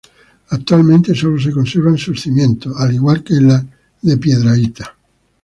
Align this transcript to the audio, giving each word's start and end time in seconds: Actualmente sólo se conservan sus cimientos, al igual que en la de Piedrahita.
Actualmente 0.49 1.13
sólo 1.13 1.39
se 1.39 1.51
conservan 1.51 1.95
sus 1.95 2.21
cimientos, 2.21 2.73
al 2.75 2.91
igual 2.91 3.23
que 3.23 3.35
en 3.35 3.47
la 3.49 3.63
de 4.01 4.17
Piedrahita. 4.17 4.95